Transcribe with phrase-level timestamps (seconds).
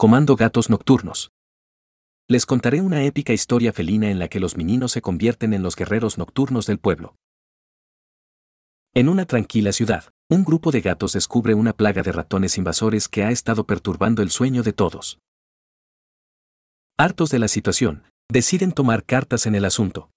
[0.00, 1.30] Comando Gatos Nocturnos.
[2.26, 5.76] Les contaré una épica historia felina en la que los meninos se convierten en los
[5.76, 7.16] guerreros nocturnos del pueblo.
[8.94, 13.24] En una tranquila ciudad, un grupo de gatos descubre una plaga de ratones invasores que
[13.24, 15.18] ha estado perturbando el sueño de todos.
[16.96, 20.08] Hartos de la situación, deciden tomar cartas en el asunto.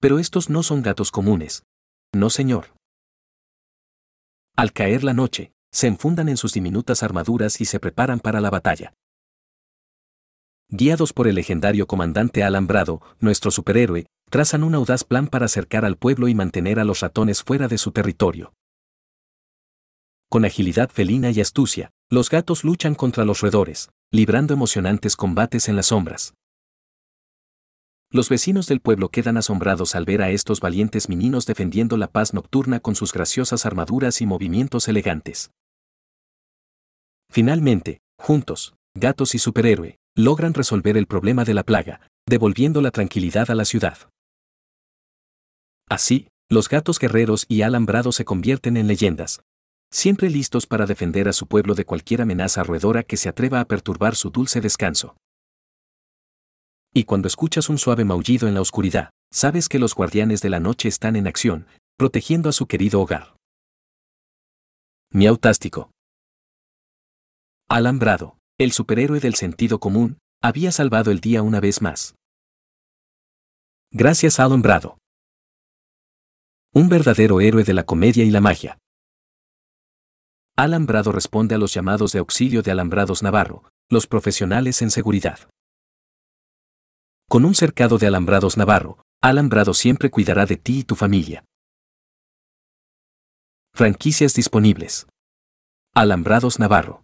[0.00, 1.64] Pero estos no son gatos comunes.
[2.14, 2.68] No, señor.
[4.56, 8.48] Al caer la noche, se enfundan en sus diminutas armaduras y se preparan para la
[8.48, 8.94] batalla.
[10.68, 15.96] Guiados por el legendario comandante Alambrado, nuestro superhéroe, trazan un audaz plan para acercar al
[15.96, 18.54] pueblo y mantener a los ratones fuera de su territorio.
[20.30, 25.74] Con agilidad felina y astucia, los gatos luchan contra los roedores, librando emocionantes combates en
[25.74, 26.34] las sombras.
[28.12, 32.32] Los vecinos del pueblo quedan asombrados al ver a estos valientes meninos defendiendo la paz
[32.32, 35.50] nocturna con sus graciosas armaduras y movimientos elegantes.
[37.34, 43.50] Finalmente, juntos, gatos y superhéroe, logran resolver el problema de la plaga, devolviendo la tranquilidad
[43.50, 43.98] a la ciudad.
[45.90, 49.42] Así, los gatos guerreros y alambrados se convierten en leyendas,
[49.90, 53.64] siempre listos para defender a su pueblo de cualquier amenaza roedora que se atreva a
[53.64, 55.16] perturbar su dulce descanso.
[56.94, 60.60] Y cuando escuchas un suave maullido en la oscuridad, sabes que los guardianes de la
[60.60, 61.66] noche están en acción,
[61.98, 63.34] protegiendo a su querido hogar.
[65.10, 65.90] Miautástico.
[67.68, 72.14] Alambrado, el superhéroe del sentido común, había salvado el día una vez más.
[73.90, 74.98] Gracias a Alambrado.
[76.74, 78.78] Un verdadero héroe de la comedia y la magia.
[80.56, 85.48] Alambrado responde a los llamados de auxilio de Alambrados Navarro, los profesionales en seguridad.
[87.28, 91.44] Con un cercado de Alambrados Navarro, Alambrado siempre cuidará de ti y tu familia.
[93.72, 95.06] Franquicias disponibles.
[95.94, 97.03] Alambrados Navarro.